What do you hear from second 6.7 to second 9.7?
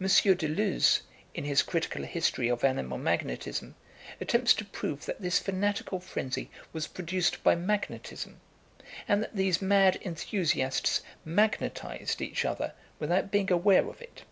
was produced by magnetism, and that these